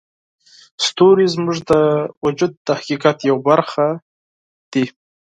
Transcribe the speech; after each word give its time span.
ستوري 0.85 1.27
زموږ 1.33 1.57
د 1.71 1.71
وجود 2.25 2.51
د 2.65 2.67
حقیقت 2.79 3.17
یوه 3.29 3.41
برخه 3.49 3.85
دي. 4.71 4.85